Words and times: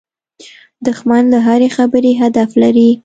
دښمن 0.85 1.23
له 1.33 1.39
هرې 1.47 1.69
خبرې 1.77 2.11
هدف 2.21 2.49
لري 2.63 2.89